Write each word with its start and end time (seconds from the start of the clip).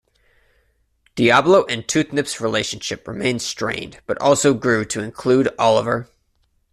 Diablo 1.13 1.63
and 1.67 1.83
Toothgnip's 1.83 2.41
relationship 2.41 3.07
remained 3.07 3.43
strained 3.43 4.01
but 4.07 4.19
also 4.19 4.55
grew 4.55 4.83
to 4.83 4.99
include 4.99 5.53
Oliver. 5.59 6.09